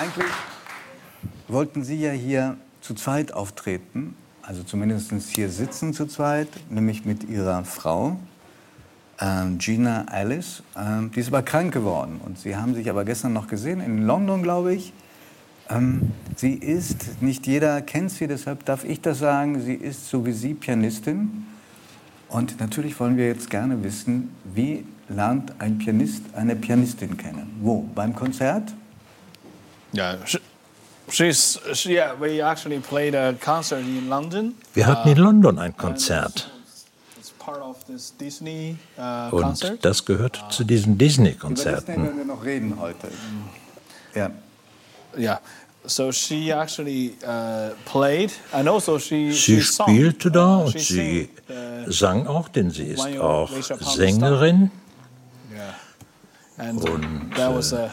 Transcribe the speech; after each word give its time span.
eigentlich 0.00 0.32
wollten 1.48 1.84
Sie 1.84 2.00
ja 2.00 2.12
hier 2.12 2.56
zu 2.80 2.94
zweit 2.94 3.34
auftreten, 3.34 4.14
also 4.40 4.62
zumindest 4.62 5.12
hier 5.34 5.50
sitzen 5.50 5.92
zu 5.92 6.06
zweit, 6.06 6.48
nämlich 6.70 7.04
mit 7.04 7.24
Ihrer 7.24 7.64
Frau, 7.64 8.16
ähm, 9.20 9.58
Gina 9.58 10.06
Alice. 10.06 10.62
Ähm, 10.74 11.10
die 11.14 11.20
ist 11.20 11.28
aber 11.28 11.42
krank 11.42 11.74
geworden 11.74 12.18
und 12.24 12.38
Sie 12.38 12.56
haben 12.56 12.74
sich 12.74 12.88
aber 12.88 13.04
gestern 13.04 13.34
noch 13.34 13.46
gesehen, 13.46 13.80
in 13.80 14.06
London, 14.06 14.42
glaube 14.42 14.74
ich. 14.74 14.94
Ähm, 15.68 16.12
sie 16.34 16.54
ist, 16.54 17.20
nicht 17.20 17.46
jeder 17.46 17.82
kennt 17.82 18.10
sie, 18.10 18.26
deshalb 18.26 18.64
darf 18.64 18.84
ich 18.84 19.02
das 19.02 19.18
sagen, 19.18 19.60
sie 19.60 19.74
ist 19.74 20.08
so 20.08 20.24
wie 20.24 20.32
Sie 20.32 20.54
Pianistin. 20.54 21.44
Und 22.30 22.58
natürlich 22.58 22.98
wollen 22.98 23.18
wir 23.18 23.26
jetzt 23.26 23.50
gerne 23.50 23.84
wissen, 23.84 24.30
wie 24.54 24.86
lernt 25.10 25.60
ein 25.60 25.76
Pianist 25.76 26.22
eine 26.34 26.56
Pianistin 26.56 27.18
kennen? 27.18 27.58
Wo? 27.60 27.82
Beim 27.94 28.16
Konzert? 28.16 28.72
Ja, 29.92 30.16
she's, 31.10 31.58
she, 31.74 31.92
yeah, 31.94 32.12
we 32.20 32.40
actually 32.42 32.78
played 32.78 33.14
a 33.14 33.32
concert 33.34 33.80
in 33.80 34.08
London. 34.08 34.54
Wir 34.74 34.86
hatten 34.86 35.08
in 35.08 35.18
London 35.18 35.58
ein 35.58 35.76
Konzert. 35.76 36.50
It's 37.18 37.30
part 37.38 37.60
of 37.60 37.82
this 37.86 38.16
Disney 38.16 38.76
uh, 38.98 39.34
Und 39.34 39.42
concert. 39.42 39.84
das 39.84 40.04
gehört 40.04 40.40
zu 40.50 40.64
diesen 40.64 40.94
Über 40.94 40.98
das 41.04 41.08
Disney-Konzerten. 41.08 42.02
werden 42.04 42.16
wir 42.18 42.24
noch 42.24 42.44
reden 42.44 42.78
heute. 42.78 43.08
Ja. 44.14 44.30
Yeah. 45.18 45.40
So 45.86 46.12
she 46.12 46.50
actually 46.52 47.16
uh, 47.26 47.70
played 47.90 48.30
and 48.52 48.68
also 48.68 48.98
she 48.98 49.32
Sie 49.32 49.60
spielte 49.62 50.30
da 50.30 50.58
Uh, 50.58 50.64
und 50.66 50.72
she 50.78 50.78
sie 50.94 51.28
sang, 51.48 51.86
uh, 51.86 51.90
sang 51.90 52.26
auch, 52.26 52.48
denn 52.48 52.70
sie 52.70 52.84
ist 52.84 53.00
auch 53.18 53.50
Sängerin. 53.80 54.70
yeah. 55.52 55.74
And 56.58 56.84
Und, 56.84 57.34
that 57.34 57.54
was 57.54 57.72
a 57.72 57.90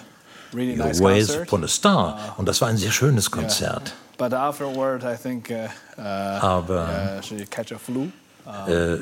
really 0.54 0.78
Your 0.78 0.88
nice 0.88 1.02
Ways 1.02 1.28
concert. 1.28 1.48
upon 1.48 1.64
a 1.64 1.68
Star. 1.68 2.36
Und 2.38 2.48
das 2.48 2.62
war 2.62 2.70
ein 2.70 2.78
sehr 2.78 2.92
schönes 2.92 3.30
Konzert. 3.32 3.94
But 4.18 4.34
afterward, 4.34 5.04
I 5.04 5.16
think 5.16 5.50
uh, 5.52 5.68
uh, 6.00 6.02
Aber 6.02 7.18
uh, 7.20 7.22
she 7.22 7.46
catch 7.46 7.72
a 7.72 7.78
flu. 7.78 8.08
Äh, 8.66 9.00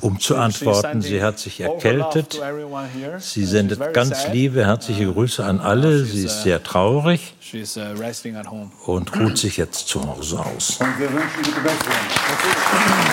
um 0.00 0.18
zu 0.18 0.34
she 0.34 0.40
antworten, 0.40 1.00
sie 1.00 1.22
hat 1.22 1.38
sich 1.38 1.60
erkältet. 1.60 2.30
to 2.30 2.42
everyone 2.42 2.88
here. 2.88 3.20
Sie 3.20 3.44
sendet 3.44 3.94
ganz 3.94 4.22
sad. 4.24 4.34
liebe, 4.34 4.66
herzliche 4.66 5.06
Grüße 5.12 5.44
an 5.44 5.60
alle. 5.60 6.04
Sie 6.04 6.24
ist 6.24 6.42
sehr 6.42 6.60
traurig 6.60 7.34
She's 7.40 7.76
uh, 7.76 7.82
resting 7.96 8.34
at 8.34 8.50
home. 8.50 8.72
und 8.86 9.16
ruht 9.20 9.38
sich 9.38 9.56
jetzt 9.56 9.86
zu 9.86 10.02
Hause 10.04 10.40
aus. 10.40 10.78
Und 10.80 10.98
wir 10.98 11.12
wünschen 11.12 11.42
gute 11.44 11.60
Besserung. 11.60 13.06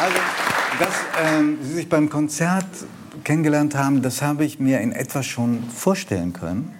Also, 0.00 0.18
dass 0.78 0.94
ähm, 1.22 1.58
Sie 1.62 1.74
sich 1.74 1.88
beim 1.88 2.08
Konzert 2.08 2.66
kennengelernt 3.22 3.74
haben, 3.74 4.02
das 4.02 4.22
habe 4.22 4.44
ich 4.44 4.58
mir 4.58 4.80
in 4.80 4.92
etwa 4.92 5.22
schon 5.22 5.62
vorstellen 5.70 6.32
können. 6.32 6.74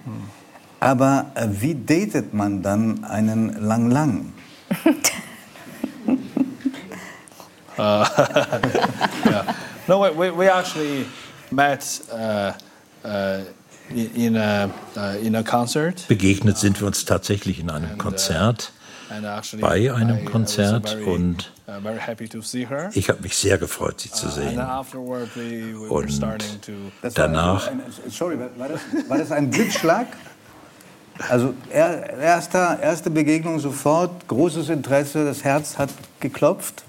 Aber 0.79 1.31
äh, 1.35 1.47
wie 1.49 1.75
datet 1.75 2.33
man 2.33 2.61
dann 2.61 3.03
einen 3.03 3.61
Lang 3.61 3.89
Lang? 3.89 4.33
No, 9.87 9.99
we, 10.17 10.31
we, 10.31 10.49
actually 10.49 11.05
met 11.51 12.01
uh, 12.11 12.53
uh, 13.03 13.43
in 13.89 14.35
a, 14.35 14.69
uh, 14.97 15.17
in 15.21 15.35
a 15.35 15.43
concert. 15.43 16.07
Begegnet 16.07 16.57
sind 16.57 16.79
wir 16.79 16.87
uns 16.87 17.05
tatsächlich 17.05 17.59
in 17.59 17.69
einem 17.69 17.97
Konzert. 17.97 18.71
Bei 19.09 19.93
einem 19.93 20.17
I- 20.17 20.21
I 20.21 20.25
was 20.25 20.31
Konzert 20.31 20.97
und 21.05 21.51
uh. 21.67 22.89
Ich 22.93 23.09
habe 23.09 23.21
mich 23.21 23.35
sehr 23.35 23.57
gefreut, 23.57 24.01
sie 24.01 24.11
zu 24.11 24.27
then 24.27 24.55
sehen. 24.55 25.89
Und 25.89 26.11
starting 26.11 26.61
to. 26.61 26.71
Das 27.01 27.13
Danach- 27.13 27.69
sorry, 28.09 28.39
war 28.39 28.49
war 28.57 28.67
das, 28.69 28.79
war 29.07 29.17
das 29.17 29.31
ein 29.31 29.49
Blitzschlag? 29.49 30.07
Also 31.29 31.53
er, 31.71 32.17
erster, 32.17 32.77
erste 32.81 33.09
Begegnung 33.09 33.59
sofort, 33.59 34.27
großes 34.27 34.69
Interesse, 34.69 35.23
das 35.23 35.43
Herz 35.43 35.77
hat 35.77 35.89
geklopft. 36.19 36.83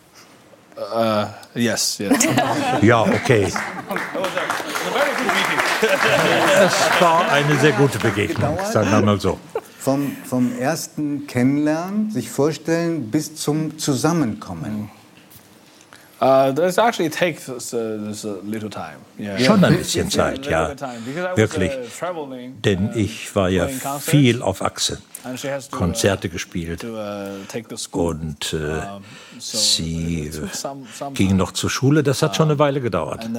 Uh, 0.77 1.27
yes, 1.55 1.99
yes. 1.99 2.19
Ja, 2.83 3.03
okay. 3.03 3.47
Es 6.59 7.01
war 7.01 7.31
eine 7.31 7.57
sehr 7.59 7.73
gute 7.73 7.99
Begegnung, 7.99 8.59
sagen 8.73 8.91
wir 8.91 9.01
mal 9.03 9.21
so. 9.21 9.39
Vom, 9.87 10.17
vom 10.25 10.51
ersten 10.59 11.29
Kennenlernen, 11.29 12.11
sich 12.11 12.29
vorstellen, 12.29 13.09
bis 13.09 13.37
zum 13.37 13.79
Zusammenkommen. 13.79 14.91
Uh, 16.21 16.51
this 16.51 16.77
actually 16.77 17.09
takes 17.09 17.49
uh, 17.49 17.57
uh, 17.77 18.41
little 18.43 18.69
time. 18.69 18.97
Yeah. 19.17 19.39
Schon 19.39 19.63
ein 19.65 19.75
A 19.75 19.77
bisschen 19.77 20.07
little 20.07 20.25
Zeit, 20.25 20.45
ja. 20.47 20.67
bit 20.67 20.79
time, 20.81 20.99
because 21.05 21.23
I 21.23 21.31
was, 21.31 21.37
Wirklich. 21.37 21.73
uh, 21.73 22.53
Denn 22.65 22.89
uh, 22.89 22.97
ich 22.97 23.37
war 23.37 23.49
ja 23.49 23.69
viel 24.01 24.43
auf 24.43 24.61
Achse, 24.61 24.99
and 25.23 25.39
she 25.39 25.49
has 25.49 25.69
to, 25.69 25.77
uh, 25.77 25.79
Konzerte 25.79 26.31
gespielt 26.31 26.83
uh, 26.83 26.89
und 27.93 28.55
äh, 28.55 28.81
sie 29.39 30.25
it 30.25 30.41
took 30.41 30.53
some, 30.53 30.87
some 30.99 31.15
ging 31.15 31.37
noch 31.37 31.53
zur 31.53 31.71
Schule. 31.71 32.03
Das 32.03 32.23
hat 32.23 32.35
schon 32.35 32.49
eine 32.49 32.59
Weile 32.59 32.81
gedauert. 32.81 33.25
Und 33.25 33.37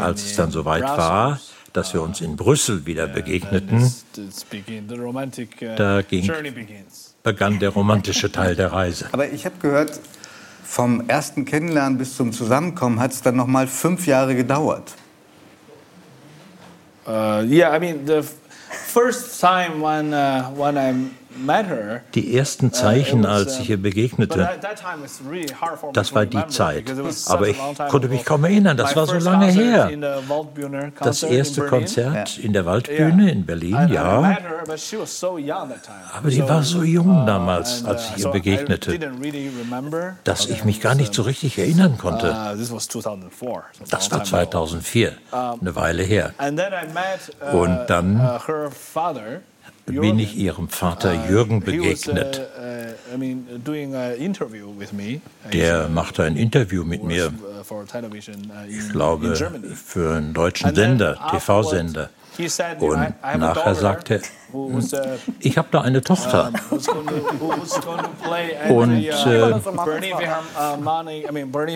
als 0.00 0.24
es 0.24 0.34
dann 0.34 0.50
soweit 0.50 0.82
war, 0.82 1.38
dass 1.72 1.92
wir 1.94 2.02
uns 2.02 2.20
in 2.20 2.36
Brüssel 2.36 2.86
wieder 2.86 3.06
begegneten, 3.06 3.82
uh, 3.82 4.24
Da 5.76 6.02
ging- 6.02 6.30
begann 7.22 7.58
der 7.58 7.70
romantische 7.70 8.30
Teil 8.32 8.56
der 8.56 8.72
Reise. 8.72 9.08
Aber 9.12 9.28
ich 9.30 9.44
habe 9.44 9.56
gehört, 9.60 10.00
vom 10.64 11.08
ersten 11.08 11.44
Kennenlernen 11.44 11.98
bis 11.98 12.16
zum 12.16 12.32
Zusammenkommen 12.32 13.00
hat 13.00 13.12
es 13.12 13.22
dann 13.22 13.36
noch 13.36 13.46
mal 13.46 13.66
fünf 13.66 14.06
Jahre 14.06 14.34
gedauert. 14.34 14.94
Uh, 17.06 17.42
yeah, 17.48 17.74
I 17.74 17.80
mean 17.80 18.06
the 18.06 18.22
first 18.70 19.40
time 19.40 19.80
when 19.80 20.12
uh, 20.12 20.50
when 20.54 20.76
I. 20.76 20.94
Die 22.14 22.36
ersten 22.36 22.66
uh, 22.66 22.70
Zeichen, 22.70 23.24
als 23.24 23.58
uh, 23.58 23.62
ich 23.62 23.70
ihr 23.70 23.80
begegnete, 23.80 24.48
das 25.92 26.14
war 26.14 26.26
die 26.26 26.46
Zeit. 26.48 26.84
Aber 27.26 27.48
ich 27.48 27.56
konnte 27.88 28.08
mich 28.08 28.24
kaum 28.24 28.44
erinnern, 28.44 28.76
das 28.76 28.96
war 28.96 29.06
so 29.06 29.18
lange 29.18 29.46
her. 29.46 29.90
Das 31.00 31.22
erste. 31.22 31.68
Konzert 31.68 32.38
in 32.38 32.52
der 32.52 32.66
Waldbühne 32.66 33.30
in 33.30 33.46
Berlin, 33.46 33.88
ja. 33.90 34.36
Aber 36.14 36.30
die 36.30 36.48
war 36.48 36.62
so 36.62 36.82
jung 36.82 37.26
damals, 37.26 37.80
and, 37.80 37.88
als 37.88 38.10
ich 38.10 38.24
ihr 38.24 38.30
begegnete, 38.30 38.98
dass 40.24 40.46
ich 40.46 40.64
mich 40.64 40.80
gar 40.80 40.94
nicht 40.94 41.14
so 41.14 41.22
richtig 41.22 41.58
erinnern 41.58 41.98
konnte. 41.98 42.30
Uh, 42.30 42.56
this 42.56 42.72
was 42.72 42.88
2004. 42.88 43.64
so 43.78 43.84
Das 43.90 44.10
war 44.10 44.22
time 44.24 44.42
ago. 44.42 44.66
2004, 44.66 45.12
eine 45.32 45.76
Weile 45.76 46.02
her. 46.02 46.32
Uh, 46.40 47.56
Und 47.56 47.86
dann 47.88 48.16
uh. 48.16 48.38
Bin 49.88 50.18
ich 50.18 50.34
Jürgen. 50.34 50.44
ihrem 50.44 50.68
Vater 50.68 51.28
Jürgen 51.28 51.62
He 51.64 51.80
was, 51.80 52.02
begegnet. 52.04 52.40
uh, 52.40 53.14
uh. 53.14 53.58
Der 55.52 55.88
machte 55.88 56.22
ein 56.24 56.36
Interview 56.36 56.84
mit 56.84 57.02
mir, 57.04 57.26
uh, 57.26 57.72
uh, 57.72 57.84
ich 58.68 58.88
glaube, 58.92 59.36
für 59.74 60.16
einen 60.16 60.34
deutschen 60.34 60.74
Sender, 60.74 61.18
TV-Sender. 61.30 62.10
Und 62.80 63.14
nachher 63.38 63.74
sagte 63.74 64.14
er, 64.14 64.20
uh, 64.20 64.24
ich 65.40 65.58
habe 65.58 65.68
da 65.70 65.80
eine 65.82 66.02
Tochter. 66.02 66.52
Und, 68.70 68.94
the 68.94 69.08
äh, 69.08 69.52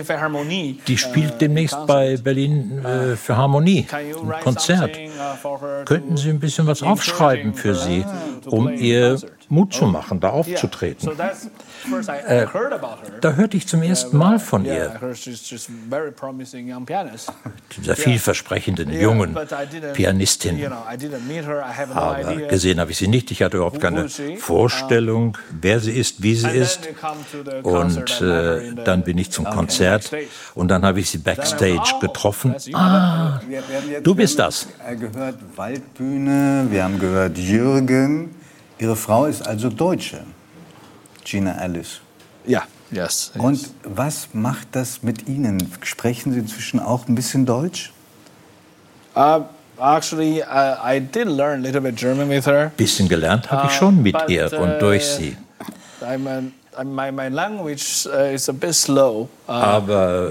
uh. 0.09 0.75
Die 0.87 0.99
spielt 0.99 1.41
demnächst 1.41 1.87
bei 1.87 2.17
Berlin 2.17 2.85
äh, 2.85 3.17
für 3.17 3.37
Harmonie 3.37 3.87
ein 3.91 4.41
Konzert. 4.43 4.97
uh, 5.45 5.85
Könnten 5.85 6.17
Sie 6.17 6.31
ein 6.31 6.41
bisschen 6.41 6.67
was 6.67 6.83
aufschreiben 6.83 7.55
für 7.55 7.75
sie, 7.75 8.05
um 8.47 8.69
ihr 8.71 9.19
Mut 9.49 9.75
zu 9.75 9.87
machen, 9.87 10.21
da 10.21 10.31
aufzutreten? 10.31 11.11
Äh. 12.27 12.47
Da 13.21 13.33
hörte 13.33 13.57
ich 13.57 13.67
zum 13.67 13.83
ersten 13.83 14.17
Mal 14.17 14.39
von 14.39 14.65
ihr, 14.65 14.99
dieser 17.77 17.97
vielversprechenden 17.97 18.93
jungen 18.93 19.37
Pianistin. 19.95 20.73
Aber 21.95 22.35
gesehen 22.49 22.81
habe 22.81 22.91
ich 22.91 22.99
sie 22.99 23.09
nicht. 23.09 23.31
Ich 23.31 23.43
hatte 23.43 23.57
überhaupt 23.59 23.81
keine? 23.81 24.09
Vorstellung, 24.39 25.39
wer 25.61 25.81
sie 25.81 25.93
ist, 25.93 26.23
wie 26.23 26.35
sie 26.35 26.51
ist. 26.51 26.89
Und 27.63 28.21
äh, 28.21 28.75
dann 28.85 29.05
bin 29.05 29.19
ich 29.19 29.31
zum 29.31 29.45
Konzert 29.45 30.11
und 30.55 30.69
dann 30.69 30.85
habe 30.85 31.01
ich 31.01 31.11
sie 31.11 31.19
backstage 31.19 31.93
oh, 31.97 32.01
getroffen. 32.01 32.55
Ah, 32.73 33.41
Du 34.03 34.15
bist 34.15 34.39
wir 34.39 34.45
haben 34.45 34.51
das. 34.51 34.69
äh, 34.87 34.97
gehört 34.97 35.39
Waldbühne, 35.57 36.67
wir 36.71 36.85
haben 36.85 36.99
gehört 36.99 37.39
Jürgen. 37.39 38.35
Ihre 38.79 38.97
Frau 38.97 39.27
ist 39.27 39.47
also 39.47 39.69
Deutsche, 39.69 40.25
Gina 41.25 41.55
Alice. 41.55 42.01
Yeah. 42.47 42.67
Yes. 42.93 43.33
Und 43.39 43.61
yes. 43.63 43.71
was 43.85 44.29
macht 44.35 44.69
das 44.73 45.03
mit 45.03 45.27
Ihnen? 45.27 45.73
Sprechen 45.83 46.33
Sie 46.33 46.39
inzwischen 46.39 46.79
auch 46.79 47.09
ein 47.09 47.15
bisschen 47.15 47.47
Deutsch? 47.47 47.93
Uh, 49.17 49.45
actually, 49.81 50.43
uh, 50.43 50.77
I 50.83 51.01
did 51.01 51.27
learn 51.27 51.61
a 51.61 51.63
little 51.63 51.81
bit 51.81 51.97
German 51.97 52.29
with 52.29 52.47
her. 52.47 52.71
bisschen 52.77 53.09
gelernt 53.09 53.51
habe 53.51 53.67
ich 53.67 53.73
Uh, 53.75 53.79
schon 53.79 54.03
mit 54.03 54.13
but, 54.13 54.29
ihr 54.31 54.53
uh, 54.53 54.57
und 54.57 54.79
durch 54.81 55.05
sie. 55.05 55.37
I'm, 56.03 56.27
a, 56.27 56.43
I'm 56.81 56.85
my, 56.95 57.11
my 57.11 57.29
language 57.29 58.07
uh, 58.07 58.35
is 58.35 58.49
a 58.49 58.53
bit 58.53 58.75
slow. 58.75 59.29
Uh, 59.49 59.53
Aber 59.53 60.29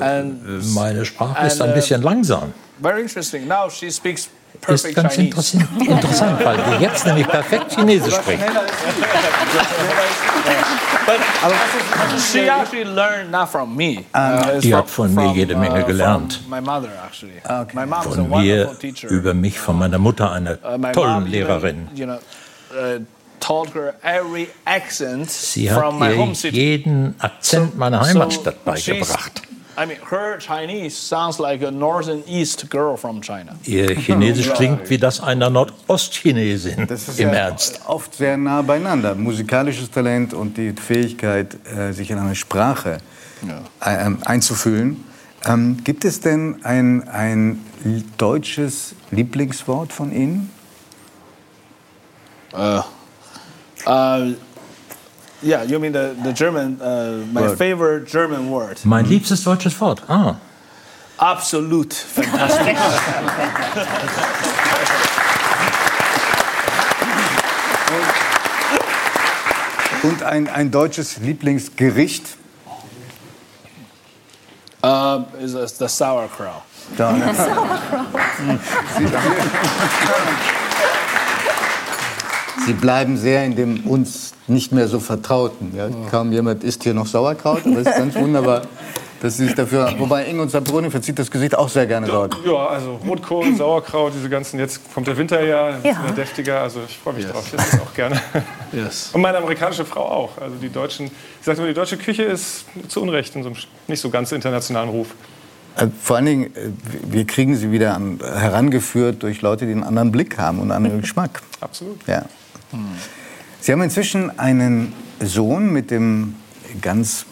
meine 0.73 1.05
Sprache 1.05 1.47
ist 1.47 1.61
ein 1.61 1.71
uh, 1.71 1.73
bisschen 1.73 2.01
langsam. 2.01 2.53
very 2.81 3.01
interesting. 3.01 3.47
Now 3.47 3.69
she 3.69 3.91
speaks 3.91 4.29
Ist 4.67 4.93
ganz 4.95 5.17
interessant, 5.17 5.67
interessant, 5.79 6.45
weil 6.45 6.57
die 6.57 6.83
jetzt 6.83 7.05
nämlich 7.05 7.27
perfekt 7.27 7.73
Chinesisch 7.73 8.15
spricht. 8.15 8.43
But 11.05 11.19
she 12.19 12.47
actually 12.47 12.83
learned 12.83 13.31
not 13.31 13.49
from 13.49 13.75
me. 13.75 14.05
Uh, 14.13 14.59
Die 14.59 14.73
hat 14.73 14.89
von 14.89 15.13
mir 15.13 15.25
from, 15.27 15.35
jede 15.35 15.55
Menge 15.55 15.83
uh, 15.83 15.87
gelernt. 15.87 16.39
Von 16.47 16.63
mir 16.63 18.29
wonderful 18.29 18.75
teacher. 18.77 19.09
über 19.09 19.33
mich, 19.33 19.59
von 19.59 19.79
meiner 19.79 19.97
Mutter, 19.97 20.31
eine 20.31 20.59
Uh, 20.63 20.91
tollen 20.93 21.27
Lehrerin. 21.27 21.89
Sie 25.27 25.67
from 25.67 25.99
my 25.99 26.15
hat 26.15 26.43
ihr 26.43 26.51
jeden 26.51 27.15
Akzent 27.19 27.77
meiner 27.77 28.01
Heimatstadt 28.01 28.63
beigebracht. 28.63 29.41
I 29.77 29.85
mean, 29.85 29.97
her 30.09 30.37
Chinese 30.37 30.97
sounds 30.97 31.39
like 31.39 31.61
a 31.63 31.71
northern 31.71 32.23
east 32.27 32.69
girl 32.69 32.97
from 32.97 33.21
China. 33.21 33.55
Ihr 33.63 33.95
Chinesisch 33.95 34.51
klingt 34.53 34.89
wie 34.89 34.97
das 34.97 35.21
einer 35.21 35.49
Nordostchinesin. 35.49 36.87
Das 36.87 37.07
ist 37.07 37.19
Im 37.19 37.29
ja 37.29 37.35
Ernst. 37.35 37.81
oft 37.87 38.13
sehr 38.13 38.37
nah 38.37 38.61
beieinander. 38.61 39.15
Musikalisches 39.15 39.89
Talent 39.89 40.33
und 40.33 40.57
die 40.57 40.73
Fähigkeit, 40.73 41.55
äh, 41.65 41.93
sich 41.93 42.11
in 42.11 42.17
eine 42.19 42.35
Sprache 42.35 42.97
äh, 43.81 44.05
ähm, 44.05 44.19
einzufühlen. 44.25 45.03
Ähm, 45.45 45.77
gibt 45.83 46.05
es 46.05 46.19
denn 46.19 46.63
ein, 46.63 47.07
ein 47.07 47.59
deutsches 48.17 48.93
Lieblingswort 49.09 49.93
von 49.93 50.11
Ihnen? 50.11 50.51
Uh, 52.53 52.81
yeah, 55.41 55.63
you 55.63 55.79
mean 55.79 55.91
the, 55.91 56.15
the 56.23 56.33
German, 56.33 56.79
uh, 56.81 57.25
my 57.31 57.41
Word. 57.41 57.57
favorite 57.57 58.07
German 58.07 58.49
word. 58.51 58.79
Mein 58.85 59.05
liebstes 59.05 59.43
deutsches 59.43 59.79
Wort. 59.79 60.01
Ah, 60.07 60.35
Absolut 61.17 61.93
fantastic. 61.93 62.77
Und 70.03 70.23
ein, 70.23 70.47
ein 70.47 70.71
deutsches 70.71 71.17
Lieblingsgericht? 71.17 72.37
uh, 74.83 75.23
is 75.39 75.53
uh, 75.53 75.67
the 75.67 75.87
sauerkraut. 75.87 76.63
Sie 82.65 82.73
bleiben 82.73 83.17
sehr 83.17 83.45
in 83.45 83.55
dem 83.55 83.81
uns 83.87 84.33
nicht 84.47 84.71
mehr 84.71 84.87
so 84.87 84.99
Vertrauten. 84.99 85.73
Ja? 85.75 85.89
Kaum 86.09 86.31
jemand 86.31 86.63
isst 86.63 86.83
hier 86.83 86.93
noch 86.93 87.07
Sauerkraut, 87.07 87.61
aber 87.65 87.77
es 87.79 87.87
ist 87.87 87.97
ganz 87.97 88.15
wunderbar, 88.15 88.63
dass 89.21 89.37
Sie 89.37 89.45
sich 89.45 89.55
dafür. 89.55 89.93
Wobei 89.97 90.25
Ingo 90.27 90.47
Sabroni 90.47 90.89
verzieht 90.89 91.19
das 91.19 91.29
Gesicht 91.29 91.55
auch 91.55 91.69
sehr 91.69 91.85
gerne 91.85 92.07
dort. 92.07 92.37
Ja, 92.45 92.67
also 92.67 92.99
Rotkohl, 93.07 93.55
Sauerkraut, 93.55 94.13
diese 94.15 94.29
ganzen, 94.29 94.59
jetzt 94.59 94.93
kommt 94.93 95.07
der 95.07 95.15
Winter 95.17 95.41
ja, 95.43 95.69
Ja. 95.69 96.03
wieder 96.03 96.13
deftiger, 96.15 96.61
also 96.61 96.81
ich 96.87 96.97
freue 96.97 97.13
mich 97.13 97.25
drauf, 97.27 97.43
ich 97.47 97.53
esse 97.59 97.71
das 97.71 97.81
auch 97.81 97.93
gerne. 97.93 98.19
Yes. 98.71 99.09
Und 99.13 99.21
meine 99.21 99.37
amerikanische 99.37 99.85
Frau 99.85 100.01
auch, 100.05 100.37
also 100.39 100.55
die 100.61 100.69
deutschen, 100.69 101.05
ich 101.05 101.45
sage 101.45 101.59
immer, 101.59 101.67
die 101.67 101.73
deutsche 101.73 101.97
Küche 101.97 102.23
ist 102.23 102.65
zu 102.87 103.01
Unrecht 103.01 103.35
in 103.35 103.43
so 103.43 103.49
einem 103.49 103.57
nicht 103.87 104.01
so 104.01 104.09
ganz 104.09 104.31
internationalen 104.31 104.89
Ruf. 104.89 105.09
Äh, 105.77 105.87
Vor 106.01 106.17
allen 106.17 106.25
Dingen, 106.25 106.45
äh, 106.55 106.69
wir 107.03 107.25
kriegen 107.25 107.55
sie 107.55 107.71
wieder 107.71 107.93
an, 107.95 108.19
herangeführt 108.21 109.23
durch 109.23 109.41
Leute, 109.41 109.65
die 109.65 109.71
einen 109.71 109.83
anderen 109.83 110.11
Blick 110.11 110.37
haben 110.37 110.57
und 110.57 110.63
einen 110.71 110.85
anderen 110.85 111.01
Geschmack. 111.01 111.41
Absolut. 111.61 111.99
Ja. 112.07 112.25
Sie 113.59 113.71
haben 113.71 113.81
inzwischen 113.81 114.39
einen 114.39 114.93
Sohn 115.19 115.71
mit 115.71 115.91
dem 115.91 116.35
ganz 116.81 117.25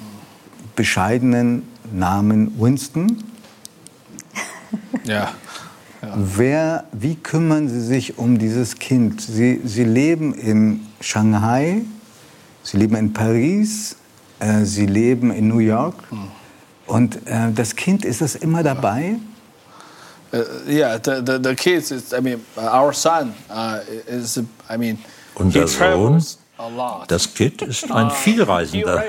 bescheidenen 0.75 1.63
Namen 1.91 2.59
Winston. 2.59 3.23
Yeah. 5.07 5.33
Wer, 6.15 6.85
wie 6.93 7.15
kümmern 7.15 7.67
Sie 7.67 7.81
sich 7.81 8.17
um 8.17 8.37
dieses 8.37 8.75
Kind? 8.75 9.21
Sie, 9.21 9.59
Sie 9.65 9.83
leben 9.83 10.33
in 10.33 10.85
Shanghai, 11.01 11.81
Sie 12.63 12.77
leben 12.77 12.95
in 12.95 13.11
Paris, 13.11 13.97
äh, 14.39 14.63
Sie 14.63 14.85
leben 14.85 15.31
in 15.31 15.47
New 15.47 15.59
York. 15.59 15.95
Und 16.85 17.27
äh, 17.27 17.51
das 17.53 17.75
Kind, 17.75 18.05
ist 18.05 18.21
das 18.21 18.35
immer 18.35 18.63
dabei? 18.63 19.17
Uh, 20.31 20.43
yeah, 20.67 20.99
the, 21.03 21.23
the, 21.25 21.39
the 21.43 21.55
kids, 21.55 21.91
is, 21.91 22.13
I 22.13 22.21
mean, 22.21 22.45
our 22.55 22.93
son 22.93 23.33
uh, 23.49 23.79
is, 24.07 24.37
I 24.69 24.77
mean, 24.77 24.99
Unser 25.39 25.67
lot. 26.69 27.09
das 27.09 27.33
Kind 27.33 27.61
ist 27.61 27.89
ein 27.89 28.07
Uh, 28.07 28.09
Vielreisender. 28.09 29.03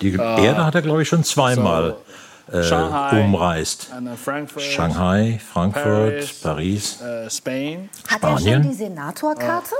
Die 0.00 0.18
Uh, 0.18 0.20
Erde 0.20 0.64
hat 0.66 0.74
er, 0.74 0.82
glaube 0.82 1.02
ich, 1.02 1.08
schon 1.08 1.22
zweimal 1.22 1.96
äh, 2.52 3.20
umreist. 3.20 3.90
Frankfurt, 4.22 4.62
Shanghai, 4.62 5.40
Frankfurt, 5.52 6.40
Paris. 6.42 6.42
Paris. 6.42 6.98
uh, 7.00 7.30
Spain. 7.30 7.88
Hat 8.08 8.22
er 8.22 8.28
schon 8.30 8.38
Spanien? 8.38 8.62
die 8.62 8.74
Senatorkarte? 8.74 9.74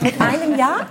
Mit 0.00 0.20
einem 0.20 0.58
Jahr? 0.58 0.86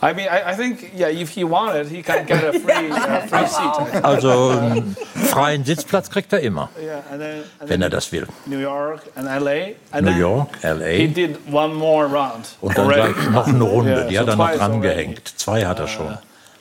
I 0.00 0.12
mean, 0.12 0.28
I, 0.28 0.52
I 0.52 0.54
think, 0.56 0.92
yeah, 0.94 1.08
if 1.08 1.30
he 1.30 1.42
wanted, 1.42 1.88
he 1.88 2.02
can 2.04 2.24
get 2.24 2.44
a 2.44 2.52
free, 2.60 2.90
uh, 2.90 3.20
free 3.26 3.46
seat. 3.48 4.04
Also 4.04 4.50
einen 4.50 4.96
freien 5.32 5.64
Sitzplatz 5.64 6.08
kriegt 6.08 6.32
er 6.32 6.38
immer, 6.40 6.68
Yeah, 6.80 7.02
and 7.10 7.20
then, 7.20 7.42
and 7.58 7.68
wenn 7.68 7.82
er 7.82 7.90
das 7.90 8.12
will. 8.12 8.26
New 8.46 8.58
York 8.60 9.02
and 9.16 9.26
LA. 9.26 9.74
And 9.90 10.04
New 10.06 10.12
then 10.12 10.18
York, 10.20 10.50
He 10.62 10.68
LA 10.68 11.12
did 11.12 11.38
one 11.52 11.74
more 11.74 12.06
round 12.06 12.46
und 12.60 12.78
dann 12.78 12.86
already. 12.86 13.30
noch 13.30 13.46
eine 13.48 13.64
Runde. 13.64 13.90
Yeah, 13.90 14.04
Die 14.08 14.14
so 14.14 14.20
hat 14.20 14.28
er 14.28 14.36
noch 14.36 14.50
dran 14.52 14.72
already. 14.72 14.88
gehängt. 14.88 15.32
Zwei 15.36 15.66
hat 15.66 15.80
er 15.80 15.88
schon 15.88 16.16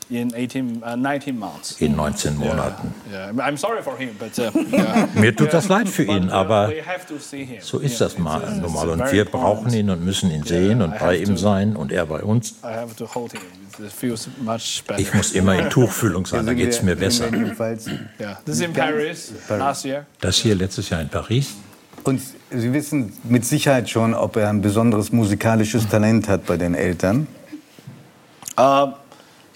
in 0.09 0.33
18, 0.33 0.81
uh, 0.83 0.95
19 0.95 1.37
months. 1.37 1.81
in 1.81 1.95
19 1.95 2.37
Monaten. 2.37 2.93
Yeah, 3.11 3.31
I'm 3.39 3.57
sorry 3.57 3.81
for 3.81 3.97
him, 3.97 4.11
but 4.17 4.37
uh, 4.39 4.51
yeah. 4.71 5.07
Mir 5.15 5.35
tut 5.35 5.51
das 5.53 5.67
leid 5.67 5.89
für 5.89 6.03
ihn, 6.03 6.29
uh, 6.29 6.33
aber 6.33 6.69
we 6.69 6.81
have 6.85 7.05
to 7.07 7.17
see 7.19 7.43
him. 7.45 7.57
so 7.61 7.79
ist 7.79 7.99
Yeah, 7.99 8.07
das 8.07 8.17
mal 8.17 8.41
it's- 8.41 8.51
it's 8.57 8.61
normal. 8.61 8.89
Und 8.89 9.11
wir 9.11 9.25
brauchen 9.25 9.73
ihn 9.73 9.89
und 9.89 10.03
müssen 10.05 10.31
ihn 10.31 10.43
sehen 10.43 10.81
und 10.81 10.89
I 10.95 10.97
bei 10.99 10.99
have 10.99 11.15
ihm 11.17 11.25
to- 11.35 11.37
sein 11.37 11.75
und 11.75 11.91
er 11.91 12.05
bei 12.05 12.21
uns. 12.23 12.55
I 12.63 12.67
have 12.67 12.95
to 12.95 13.05
hold 13.13 13.33
him. 13.33 13.41
It 13.85 13.91
feels 13.91 14.27
much 14.41 14.83
better. 14.87 14.99
Ich 14.99 15.13
muss 15.13 15.33
immer 15.33 15.59
in 15.59 15.69
Tuchfühlung 15.69 16.25
sein, 16.25 16.45
da 16.45 16.53
geht 16.53 16.69
es 16.69 16.81
mir 16.81 16.95
besser. 16.95 17.25
Jedenfalls. 17.25 17.87
Yeah, 18.19 18.37
this 18.45 18.55
is 18.55 18.61
in 18.61 18.73
Paris 18.73 19.33
last 19.49 19.85
year. 19.85 20.05
Das 20.21 20.37
hier 20.37 20.55
letztes 20.55 20.89
Jahr 20.89 21.01
in 21.01 21.09
Paris. 21.09 21.53
Und 22.03 22.21
Sie 22.49 22.71
wissen 22.71 23.11
mit 23.25 23.43
Sicherheit 23.43 23.89
schon, 23.89 24.13
ob 24.13 24.37
er 24.37 24.47
ein 24.49 24.61
besonderes 24.61 25.11
musikalisches 25.11 25.87
Talent 25.89 26.29
hat 26.29 26.45
bei 26.45 26.55
den 26.55 26.73
Eltern. 26.75 27.27
Uh, 28.57 28.93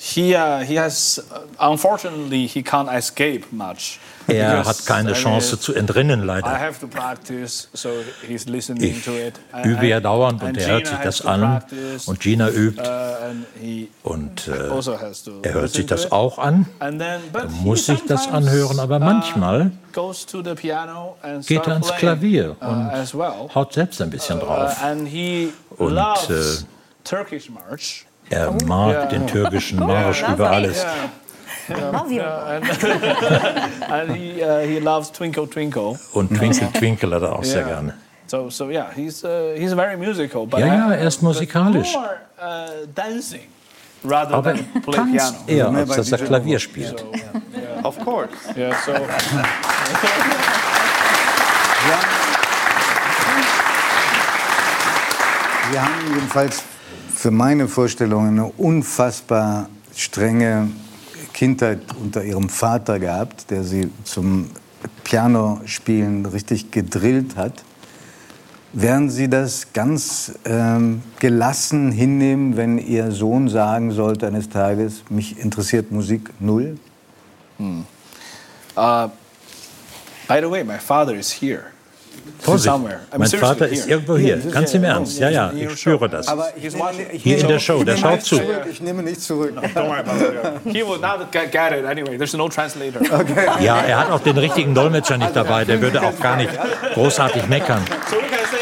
he 0.03 0.35
uh, 0.35 0.61
he 0.63 0.79
has 0.79 1.19
uh, 1.31 1.71
unfortunately 1.71 2.47
he 2.47 2.63
can't 2.63 2.89
escape 2.91 3.45
much. 3.51 3.99
Er 4.27 4.65
hat 4.65 4.85
keine 4.85 5.13
Chance 5.13 5.59
zu 5.59 5.73
entrinnen, 5.73 6.23
leider. 6.23 6.47
have 6.47 6.79
to 6.79 6.87
practice, 6.87 7.67
so 7.73 7.89
he's 8.27 8.45
listening 8.45 8.83
Ich 8.83 9.03
to 9.03 9.11
it. 9.11 9.33
übe 9.63 9.87
ja 9.87 9.99
dauernd 9.99 10.41
und 10.41 10.57
er 10.57 10.67
hört 10.67 10.87
sich 10.87 10.97
das 11.03 11.25
an 11.25 11.61
und 12.05 12.19
Gina 12.19 12.49
übt 12.49 12.81
uh, 12.81 12.85
and 13.29 13.45
he 13.59 13.89
und 14.03 14.47
äh, 14.47 14.69
also 14.71 14.97
er 15.43 15.53
hört 15.53 15.71
sich 15.71 15.85
das 15.85 16.11
auch 16.11 16.39
an. 16.39 16.65
He 16.79 17.63
muss 17.63 17.85
sich 17.85 18.03
das 18.07 18.27
anhören, 18.27 18.79
aber 18.79 18.99
manchmal 18.99 19.67
uh, 19.67 19.69
goes 19.91 20.25
to 20.25 20.41
the 20.43 20.55
piano 20.55 21.17
and 21.21 21.45
Geht 21.45 21.67
er 21.67 21.73
ans 21.73 21.91
Klavier 21.95 22.55
und 22.59 23.53
haut 23.53 23.73
selbst 23.73 24.01
ein 24.01 24.09
bisschen 24.09 24.39
drauf. 24.39 24.81
and 24.83 25.07
he 25.07 25.51
Und, 25.77 25.97
äh, 25.97 26.63
Er 28.31 28.51
mag 28.65 28.93
Ja. 28.93 29.05
den 29.05 29.27
türkischen 29.27 29.79
Marsch 29.79 30.21
Ja. 30.21 30.33
über 30.33 30.49
alles. 30.51 30.83
Yeah. 30.83 31.91
Und 36.13 36.29
Twinkle 36.37 36.71
Twinkle 36.73 37.15
hat 37.15 37.21
er 37.23 37.33
auch 37.33 37.43
sehr 37.43 37.61
Ja. 37.61 37.67
gerne. 37.67 37.93
So 38.27 38.49
so 38.49 38.69
yeah, 38.69 38.87
he's 38.95 39.23
uh, 39.25 39.53
he's 39.57 39.73
very 39.73 39.97
musical. 39.97 40.45
But 40.47 40.61
Ja, 40.61 40.67
ja, 40.67 40.91
er 40.93 41.07
ist 41.07 41.21
musikalisch. 41.21 41.93
More, 41.93 42.15
uh, 42.39 42.87
dancing 42.95 43.41
rather 44.05 44.35
Aber 44.35 44.53
than 44.53 44.65
er 44.73 44.81
play 44.81 44.95
tanzt 44.95 45.45
piano. 45.47 45.71
eher, 45.77 45.79
als 45.81 45.95
dass 45.95 46.11
er 46.13 46.17
Klavier 46.25 46.59
spielt. 46.59 47.03
Of 47.83 47.99
course. 47.99 48.29
Yeah, 48.55 48.73
so 48.85 48.93
Wir 55.71 55.81
haben 55.81 56.13
jedenfalls 56.13 56.63
für 57.21 57.29
meine 57.29 57.67
Vorstellung 57.67 58.29
eine 58.29 58.45
unfassbar 58.45 59.69
strenge 59.95 60.71
Kindheit 61.33 61.81
unter 62.01 62.23
ihrem 62.23 62.49
Vater 62.49 62.97
gehabt, 62.97 63.51
der 63.51 63.63
sie 63.63 63.91
zum 64.05 64.49
Pianospielen 65.03 66.25
richtig 66.25 66.71
gedrillt 66.71 67.35
hat. 67.35 67.63
Werden 68.73 69.11
Sie 69.11 69.29
das 69.29 69.71
ganz 69.71 70.33
ähm, 70.45 71.03
gelassen 71.19 71.91
hinnehmen, 71.91 72.57
wenn 72.57 72.79
Ihr 72.79 73.11
Sohn 73.11 73.49
sagen 73.49 73.91
sollte 73.91 74.25
eines 74.25 74.49
Tages, 74.49 75.03
mich 75.09 75.37
interessiert 75.37 75.91
Musik 75.91 76.31
null? 76.39 76.79
uh, 78.75 79.09
by 80.27 80.39
the 80.41 80.49
way, 80.49 80.63
my 80.63 80.79
father 80.79 81.13
is 81.13 81.31
here. 81.31 81.70
Vorsicht, 82.39 82.73
somewhere. 82.73 83.01
I 83.13 83.17
mean, 83.17 83.29
mein 83.31 83.39
Vater 83.39 83.67
ist 83.67 83.87
irgendwo 83.87 84.17
hier, 84.17 84.37
ganz 84.37 84.73
im 84.73 84.83
Ernst. 84.83 85.19
Ja, 85.19 85.29
ja, 85.29 85.51
ich 85.53 85.79
spüre 85.79 86.09
das. 86.09 86.25
Hier 87.11 87.37
in 87.37 87.47
der 87.47 87.59
Show, 87.59 87.83
der 87.83 87.97
schaut 87.97 88.23
zu. 88.23 88.41
Ich 88.69 88.81
nehme 88.81 89.03
nicht 89.03 89.21
zurück. 89.21 89.53
Don't 89.75 89.87
worry 89.87 89.99
about 89.99 90.23
it. 90.23 90.61
He 90.75 90.81
will 90.81 90.97
not 90.99 91.31
get, 91.31 91.51
get 91.51 91.71
it 91.71 91.85
anyway. 91.85 92.17
There's 92.17 92.33
no 92.33 92.49
translator. 92.49 92.99
Ja, 93.59 93.81
er 93.81 93.99
hat 93.99 94.09
auch 94.11 94.21
den 94.21 94.37
richtigen 94.39 94.73
Dolmetscher 94.73 95.17
nicht 95.17 95.35
dabei, 95.35 95.65
der 95.65 95.81
würde 95.81 96.01
auch 96.01 96.19
gar 96.19 96.35
nicht 96.37 96.51
großartig 96.95 97.47
meckern. 97.47 97.83
So 98.09 98.15
we 98.15 98.21
can 98.21 98.39
say, 98.49 98.57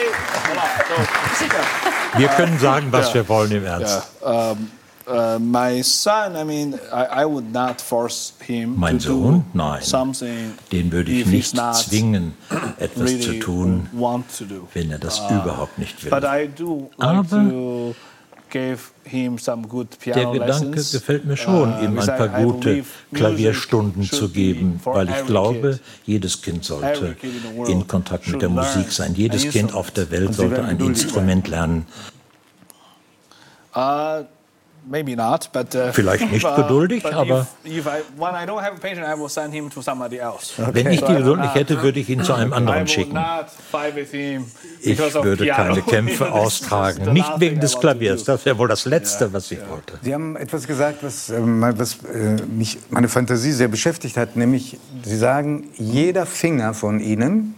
hold 0.48 0.58
on. 0.98 1.06
So, 1.40 2.20
Wir 2.20 2.28
können 2.30 2.60
sagen, 2.60 2.88
was 2.92 3.14
wir 3.14 3.28
wollen 3.30 3.52
im 3.52 3.66
Ernst. 3.66 4.02
um, 4.22 4.70
uh, 5.10 5.40
my 5.40 5.82
son, 5.82 6.36
I 6.36 6.44
mean, 6.44 6.76
I, 6.92 7.24
I 7.24 7.26
would 7.26 7.52
not 7.52 7.82
force 7.82 8.34
him 8.46 8.76
Mein 8.78 9.00
to 9.00 9.08
Sohn? 9.08 9.40
do 9.40 9.44
Nein. 9.58 9.82
something 9.82 10.54
Den 10.72 10.92
würde 10.92 11.12
ich 11.12 11.26
nicht 11.26 11.56
not 11.56 11.76
zwingen, 11.76 12.34
etwas 12.78 13.10
really 13.10 13.20
zu 13.22 13.40
tun, 13.40 13.90
want 13.94 14.26
to 14.38 14.46
do. 14.46 14.68
wenn 14.74 14.92
er 14.92 15.00
das 15.00 15.20
überhaupt 15.30 15.78
nicht 15.78 16.10
But 16.10 16.24
will. 16.24 16.30
I 16.30 16.48
do 16.48 16.90
like 16.98 17.10
Aber 17.10 17.50
to 17.50 17.96
give 18.52 18.80
him 19.04 19.38
some 19.38 19.68
good 19.68 19.88
Der 20.06 20.14
piano 20.14 20.32
Gedanke 20.34 20.66
lessons. 20.78 20.92
gefällt 20.92 21.26
mir 21.26 21.38
schon, 21.38 21.74
uh, 21.74 21.84
ihm 21.84 22.00
ein 22.00 22.06
paar 22.06 22.40
I 22.40 22.44
gute 22.44 22.84
Klavierstunden 23.14 24.04
zu 24.04 24.30
geben, 24.30 24.80
weil 24.84 25.10
ich 25.10 25.26
glaube, 25.26 25.80
jedes 26.06 26.42
Kind 26.42 26.64
sollte 26.66 27.16
in 27.68 27.88
Kontakt 27.88 28.28
mit 28.28 28.42
der 28.42 28.50
Musik 28.50 28.92
sein. 28.92 29.14
Jedes 29.16 29.50
Kind 29.50 29.74
auf 29.74 29.92
der 29.92 30.10
Welt 30.12 30.34
sollte 30.34 30.64
ein 30.64 30.80
Instrument 30.80 31.48
lernen. 31.48 31.86
Uh, 33.76 34.24
maybe 34.90 35.16
not, 35.16 35.50
but 35.54 35.74
uh, 35.76 35.92
Vielleicht 35.94 36.32
nicht 36.32 36.44
but- 36.46 36.56
geduldig, 36.56 37.06
aber- 37.06 37.48
if, 37.64 37.72
if 37.80 37.86
I, 37.86 38.02
when 38.18 38.32
I 38.34 38.46
don't 38.48 38.62
have 38.62 38.74
a 38.76 38.80
patient, 38.80 39.06
I 39.06 39.20
will 39.20 39.30
send 39.30 39.54
him 39.54 39.70
to 39.70 39.82
somebody 39.82 40.18
else. 40.18 40.54
Wenn 40.74 40.92
ich 40.92 41.02
die 41.04 41.14
Geduld 41.16 41.40
nicht 41.42 41.56
hätte, 41.56 41.82
würde 41.82 42.00
ich 42.00 42.10
ihn 42.10 42.24
zu 42.24 42.34
einem 42.34 42.54
anderen 42.54 42.88
schicken. 42.88 43.18
Ich 44.82 44.98
würde 45.00 45.48
keine 45.48 45.82
Kämpfe 45.82 46.32
austragen. 46.32 47.14
Nicht 47.14 47.40
wegen 47.40 47.60
des 47.60 47.78
Klaviers. 47.80 48.24
Das 48.24 48.46
wäre 48.46 48.58
wohl 48.58 48.68
das 48.68 48.86
Letzte, 48.86 49.32
was 49.34 49.52
ich 49.52 49.60
wollte. 49.70 50.00
Sie 50.02 50.14
haben 50.14 50.36
etwas 50.36 50.66
gesagt, 50.68 51.04
was, 51.04 51.30
äh, 51.30 51.40
mal- 51.40 51.78
was 51.78 51.98
äh, 52.04 52.42
mich, 52.48 52.80
meine 52.90 53.08
Fantasie 53.10 53.52
sehr 53.52 53.68
beschäftigt 53.68 54.18
hat, 54.18 54.36
nämlich 54.36 54.78
Sie 55.04 55.18
sagen, 55.18 55.70
jeder 55.78 56.26
Finger 56.26 56.74
von 56.74 57.00
Ihnen, 57.00 57.56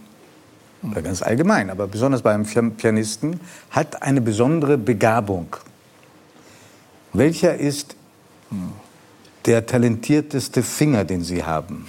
oder 0.90 1.00
ganz 1.02 1.22
allgemein, 1.22 1.70
aber 1.70 1.86
besonders 1.86 2.22
beim 2.22 2.42
Pian- 2.44 2.72
Pianisten, 2.72 3.40
hat 3.70 4.02
eine 4.02 4.20
besondere 4.20 4.76
Begabung. 4.78 5.46
Welcher 7.12 7.56
ist 7.56 7.96
der 9.44 9.66
talentierteste 9.66 10.62
Finger, 10.62 11.04
den 11.04 11.22
Sie 11.22 11.44
haben? 11.44 11.86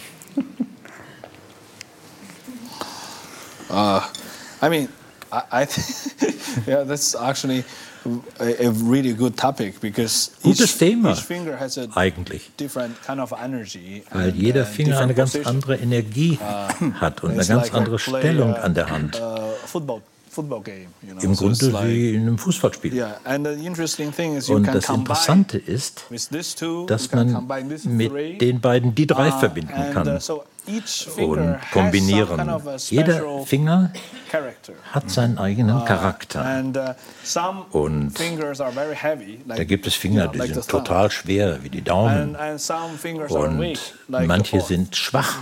Uh, 3.70 4.02
I 4.62 4.70
mean, 4.70 4.90
I, 5.32 5.64
I 5.64 5.66
think, 5.66 6.68
yeah, 6.68 6.84
that's 6.84 7.16
actually 7.16 7.64
a, 8.40 8.68
a 8.68 8.72
really 8.72 9.14
good 9.14 9.38
topic 9.38 9.80
because 9.80 10.32
Gutes 10.44 10.62
each, 10.62 10.78
Thema, 10.78 11.12
each 11.12 11.22
finger 11.22 11.58
has 11.58 11.78
a 11.78 11.88
eigentlich. 11.96 12.52
different 12.58 13.02
kind 13.04 13.20
of 13.20 13.34
energy. 13.34 14.04
Weil 14.12 14.30
and, 14.30 14.36
jeder 14.36 14.64
uh, 14.64 14.66
Finger 14.66 15.00
eine 15.00 15.14
different 15.14 15.16
ganz 15.16 15.32
position. 15.32 15.56
andere 15.56 15.76
Energie 15.78 16.40
hat 17.00 17.24
und 17.24 17.32
eine 17.32 17.40
It's 17.40 17.48
ganz 17.48 17.64
like 17.64 17.74
andere 17.74 18.00
Stellung 18.00 18.54
uh, 18.54 18.58
an 18.58 18.74
der 18.74 18.90
Hand. 18.90 19.16
Uh, 19.16 19.54
Im 21.22 21.36
Grunde 21.36 21.70
like- 21.70 21.88
wie 21.88 22.16
in 22.16 22.22
einem 22.22 22.38
Fußballspiel. 22.38 22.94
Yeah, 22.94 23.20
and 23.24 23.46
the 23.46 23.66
interesting 23.66 24.14
thing 24.14 24.36
is 24.36 24.48
you 24.48 24.56
Und 24.56 24.64
can 24.64 24.74
das 24.76 24.86
combine 24.86 25.02
Interessante 25.02 25.58
ist, 25.58 26.06
with 26.10 26.30
these 26.30 26.56
two, 26.56 26.82
you 26.82 26.86
dass 26.86 27.12
man 27.12 27.34
combine 27.34 27.70
these 27.70 27.88
mit 27.88 28.42
den 28.42 28.60
beiden 28.62 28.96
die 28.96 29.08
drei 29.08 29.30
uh, 29.30 29.40
verbinden 29.40 29.74
kann 29.94 30.20
uh, 30.68 31.22
und 31.22 31.58
kombinieren. 31.72 32.60
Jeder 32.90 33.44
Finger 33.46 33.92
hat 34.92 35.10
seinen 35.10 35.38
eigenen 35.38 35.86
Charakter. 35.86 36.44
And 36.44 36.78
uh, 36.78 36.94
Und 37.72 38.14
Da 39.48 39.64
gibt 39.64 39.88
es 39.88 39.96
Finger, 39.96 40.28
die 40.28 40.40
sind 40.40 40.68
total 40.68 41.12
schwer, 41.12 41.64
wie 41.64 41.70
die 41.70 41.82
Daumen. 41.82 42.36
Und 43.30 44.28
manche 44.28 44.62
sind 44.62 44.96
schwach, 44.96 45.38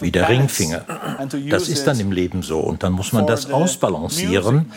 wie 0.00 0.10
der 0.10 0.28
Ringfinger. 0.28 0.84
Das 1.50 1.68
ist 1.68 1.86
dann 1.86 2.00
im 2.00 2.12
Leben 2.12 2.42
so. 2.42 2.60
Und 2.60 2.82
dann 2.82 2.92
muss 2.92 3.12
man 3.12 3.26
das 3.26 3.50
ausbalancieren 3.50 4.72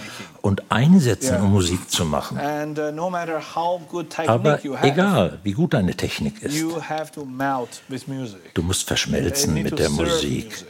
und 0.48 0.63
einsetzen, 0.72 1.42
um 1.42 1.51
Musik 1.51 1.92
zu 1.92 2.06
machen. 2.06 2.38
And 2.38 2.80
uh, 2.80 4.27
Aber 4.27 4.63
egal, 4.82 5.39
wie 5.44 5.51
gut 5.51 5.74
deine 5.74 5.94
Technik 5.94 6.42
ist, 6.42 6.56
you 6.56 6.82
have 6.82 7.12
to 7.12 7.25
melt 7.25 7.82
with 7.89 8.08
music. 8.08 8.54
du 8.54 8.63
musst 8.63 8.88
verschmelzen 8.88 9.54
mit 9.54 9.77
der 9.77 9.89
Musik. 9.89 10.66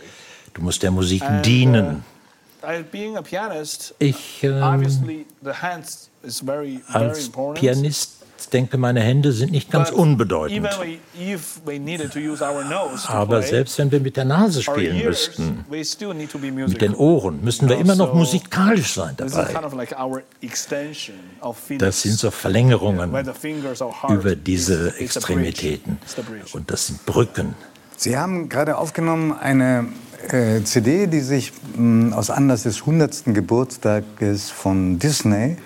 Du 0.55 0.63
musst 0.63 0.81
der 0.81 0.89
Musik 0.89 1.23
dienen. 1.45 2.03
Uh, 2.63 3.21
pianist, 3.21 3.93
Ich 3.99 4.43
ähm, 4.43 4.63
obviously 4.63 5.27
the 5.43 5.51
hands 5.51 6.09
is 6.23 6.39
very 6.39 6.81
very 6.87 7.05
als 7.05 7.27
important. 7.27 8.16
Pianist 8.37 8.53
denke, 8.53 8.77
meine 8.77 9.01
Hände 9.01 9.31
sind 9.31 9.51
nicht 9.51 9.71
ganz 9.71 9.89
But 9.89 9.99
unbedeutend. 9.99 10.65
Even 10.65 10.69
we, 10.79 11.33
if 11.33 11.61
we 11.65 11.79
needed 11.79 12.11
to 12.11 12.19
use 12.19 12.43
our 12.43 12.63
nose 12.63 13.05
to 13.07 13.13
Aber 13.13 13.41
selbst 13.41 13.77
wenn 13.77 13.91
wir 13.91 13.99
mit 13.99 14.17
der 14.17 14.25
Nase 14.25 14.61
spielen 14.61 14.95
ears, 14.97 15.29
müssten, 15.37 15.65
we 15.69 15.83
still 15.83 16.13
need 16.13 16.31
to 16.31 16.37
be 16.37 16.51
mit 16.51 16.67
musical. 16.67 16.87
den 16.87 16.95
Ohren, 16.95 17.43
müssen 17.43 17.69
wir 17.69 17.77
immer 17.77 17.95
noch 17.95 18.13
musikalisch 18.13 18.93
sein 18.93 19.15
dabei. 19.17 19.53
Das 21.77 22.01
sind 22.01 22.13
so 22.19 22.31
Verlängerungen 22.31 23.11
über 24.09 24.35
diese. 24.35 24.93
Extremitäten. 24.97 25.99
Und 26.53 26.71
das 26.71 26.87
sind 26.87 27.05
Brücken. 27.05 27.55
Sie 27.95 28.17
haben 28.17 28.47
gerade 28.49 28.77
aufgenommen 28.77 29.33
eine 29.33 29.87
äh, 30.29 30.61
CD, 30.63 31.07
die 31.07 31.21
sich 31.21 31.51
mh, 31.75 32.15
aus 32.15 32.29
Anlass 32.29 32.63
des 32.63 32.81
100. 32.81 33.23
Geburtstages 33.33 34.51
von 34.51 34.99
Disney 34.99 35.57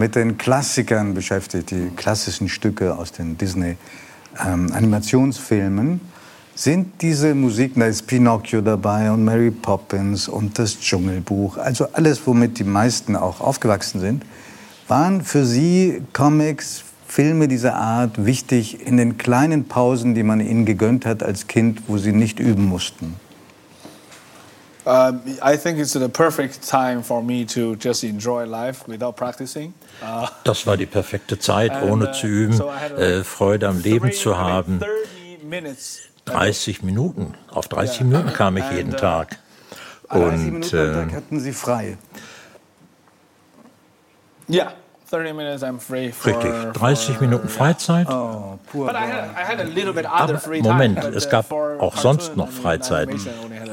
mit 0.00 0.16
den 0.16 0.36
Klassikern 0.38 1.12
beschäftigt, 1.12 1.72
die 1.72 1.90
klassischen 1.94 2.48
Stücke 2.48 2.96
aus 2.96 3.12
den 3.12 3.36
Disney-Animationsfilmen. 3.36 6.00
Sind 6.54 7.02
diese 7.02 7.34
Musiken, 7.34 7.80
da 7.80 7.86
ist 7.86 8.06
Pinocchio 8.06 8.62
dabei 8.62 9.12
und 9.12 9.26
Mary 9.26 9.50
Poppins 9.50 10.26
und 10.26 10.58
das 10.58 10.80
Dschungelbuch, 10.80 11.58
also 11.58 11.88
alles, 11.92 12.26
womit 12.26 12.58
die 12.58 12.64
meisten 12.64 13.14
auch 13.14 13.42
aufgewachsen 13.42 14.00
sind, 14.00 14.24
waren 14.88 15.22
für 15.22 15.44
Sie 15.44 16.00
Comics, 16.14 16.84
Filme 17.06 17.46
dieser 17.46 17.74
Art 17.74 18.24
wichtig 18.24 18.86
in 18.86 18.96
den 18.96 19.18
kleinen 19.18 19.68
Pausen, 19.68 20.14
die 20.14 20.22
man 20.22 20.40
Ihnen 20.40 20.64
gegönnt 20.64 21.04
hat 21.04 21.22
als 21.22 21.46
Kind, 21.46 21.82
wo 21.88 21.98
Sie 21.98 22.12
nicht 22.12 22.40
üben 22.40 22.64
mussten? 22.64 23.16
Um, 24.90 25.20
I 25.40 25.56
think 25.56 25.78
it's 25.78 25.92
the 25.92 26.08
perfect 26.08 26.68
time 26.68 27.04
for 27.04 27.22
me 27.22 27.44
to 27.46 27.76
just 27.76 28.02
enjoy 28.02 28.44
life 28.44 28.88
without 28.88 29.14
practicing. 29.14 29.72
Uh, 30.02 30.26
Das 30.42 30.66
war 30.66 30.76
die 30.76 30.86
perfekte 30.86 31.38
Zeit, 31.38 31.70
and, 31.70 31.88
ohne 31.88 32.08
uh, 32.08 32.12
zu 32.12 32.26
üben, 32.26 32.54
so 32.54 32.68
äh, 32.96 33.22
Freude 33.22 33.68
am 33.68 33.78
Leben 33.78 34.10
zu 34.10 34.36
haben. 34.36 34.80
30 34.80 35.44
minutes. 35.44 36.00
30 36.24 36.82
Minuten. 36.82 37.34
Auf 37.52 37.68
30 37.68 38.00
Ja. 38.00 38.06
Minuten 38.06 38.32
kam 38.32 38.56
ich 38.56 38.64
And, 38.64 38.76
jeden 38.76 38.94
uh, 38.94 38.96
Tag. 38.96 39.38
30 40.08 40.24
Und 40.24 40.44
Minuten 40.54 40.78
am 40.78 40.92
Tag 40.94 41.12
äh, 41.12 41.14
hatten 41.14 41.38
Sie 41.40 41.52
frei. 41.52 41.96
Yeah, 44.48 44.72
30 45.10 45.32
minutes 45.34 45.62
I'm 45.62 45.78
free 45.80 46.12
for. 46.12 46.32
richtig, 46.32 46.52
30 46.74 47.14
for- 47.16 47.20
Minuten 47.26 47.48
Freizeit. 47.48 48.08
Oh, 48.08 48.58
Aber 48.74 50.40
Moment, 50.62 51.04
es 51.04 51.26
uh, 51.26 51.30
gab 51.30 51.48
for 51.48 51.76
auch 51.80 51.96
sonst 51.96 52.36
noch 52.36 52.48
Freizeiten. 52.48 53.20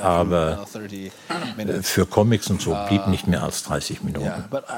Aber, 0.02 0.60
uh, 0.62 0.78
30 0.80 1.06
Äh, 1.08 1.12
minutes. 1.58 1.90
Für 1.90 2.06
Comics 2.08 2.50
und 2.50 2.62
so 2.62 2.76
blieb 2.88 3.08
nicht 3.08 3.28
mehr 3.28 3.44
als 3.44 3.64
30 3.64 4.04
Minuten. 4.04 4.32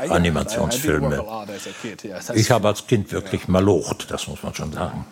Animationsfilme. 0.09 1.23
Ich 2.35 2.51
habe 2.51 2.67
als 2.67 2.85
Kind 2.87 3.11
wirklich 3.11 3.47
malocht, 3.47 4.11
das 4.11 4.27
muss 4.27 4.43
man 4.43 4.53
schon 4.53 4.73
sagen. 4.73 5.05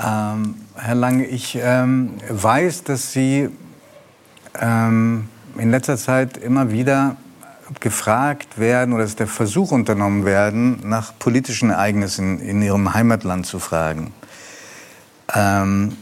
Ähm, 0.00 0.54
Herr 0.76 0.94
Lange, 0.94 1.26
ich 1.26 1.58
ähm, 1.60 2.14
weiß, 2.28 2.84
dass 2.84 3.12
Sie 3.12 3.48
ähm, 4.60 5.28
in 5.56 5.70
letzter 5.72 5.96
Zeit 5.96 6.36
immer 6.36 6.70
wieder 6.70 7.16
gefragt 7.80 8.58
werden 8.58 8.94
oder 8.94 9.02
dass 9.02 9.16
der 9.16 9.26
Versuch 9.26 9.70
unternommen 9.70 10.24
werden, 10.24 10.80
nach 10.88 11.18
politischen 11.18 11.70
Ereignissen 11.70 12.40
in 12.40 12.62
Ihrem 12.62 12.94
Heimatland 12.94 13.46
zu 13.46 13.58
fragen. 13.58 14.12
Ähm, 15.34 15.96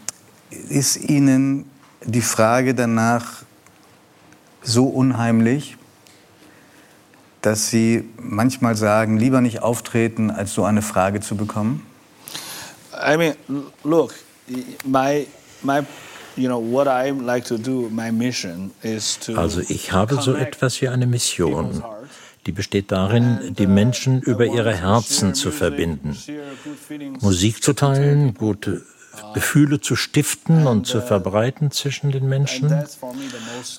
ist 0.69 0.97
Ihnen 0.97 1.69
die 2.05 2.23
Frage 2.23 2.75
danach 2.75 3.43
so 4.63 4.87
unheimlich, 4.87 5.77
dass 7.43 7.69
Sie 7.69 8.09
manchmal 8.21 8.77
sagen, 8.77 9.17
lieber 9.17 9.41
nicht 9.41 9.63
auftreten, 9.63 10.31
als 10.31 10.55
so 10.55 10.65
eine 10.65 10.83
Frage 10.83 11.21
zu 11.21 11.37
bekommen? 11.37 11.87
I 12.93 13.17
mean, 13.17 13.35
look, 13.85 14.15
my 14.85 15.27
my, 15.63 15.83
Also 19.37 19.61
ich 19.69 19.93
habe 19.93 20.23
so 20.23 20.35
etwas 20.35 20.83
wie 20.83 20.89
eine 20.89 21.07
Mission, 21.07 21.83
die 22.47 22.53
besteht 22.53 22.93
darin, 22.93 23.55
die 23.59 23.67
Menschen 23.67 24.21
über 24.21 24.47
ihre 24.47 24.75
Herzen 24.75 25.35
zu 25.35 25.51
verbinden. 25.51 26.17
Musik 27.21 27.63
zu 27.63 27.73
teilen, 27.73 28.35
gute 28.35 28.83
Gefühle 29.35 29.81
zu 29.81 29.97
stiften 29.97 30.67
und 30.67 30.87
zu 30.87 31.01
verbreiten 31.01 31.71
zwischen 31.71 32.13
den 32.13 32.29
Menschen. 32.29 32.85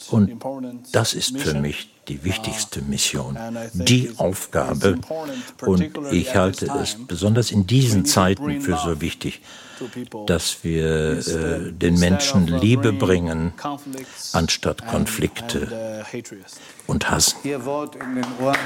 Und 0.09 0.41
das 0.91 1.13
ist 1.13 1.37
für 1.37 1.53
mich 1.53 1.89
die 2.07 2.23
wichtigste 2.23 2.81
Mission, 2.81 3.37
die 3.73 4.11
Aufgabe. 4.17 4.99
Und 5.61 5.91
ich 6.11 6.35
halte 6.35 6.67
es 6.81 6.97
besonders 7.07 7.51
in 7.51 7.67
diesen 7.67 8.05
Zeiten 8.05 8.61
für 8.61 8.77
so 8.77 9.01
wichtig, 9.01 9.41
dass 10.25 10.63
wir 10.63 11.17
äh, 11.17 11.71
den 11.71 11.99
Menschen 11.99 12.47
Liebe 12.47 12.93
bringen, 12.93 13.53
anstatt 14.33 14.87
Konflikte 14.87 16.03
und 16.87 17.09
Hass. 17.11 17.35
Ihr 17.43 17.63
Wort 17.65 17.95
in 17.95 18.15
den 18.15 18.25
Ohren. 18.41 18.57